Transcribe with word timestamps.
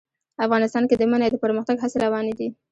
افغانستان 0.45 0.83
کې 0.89 0.95
د 0.97 1.03
منی 1.11 1.27
د 1.31 1.35
پرمختګ 1.43 1.75
هڅې 1.79 1.97
روانې 2.05 2.33
دي. 2.39 2.47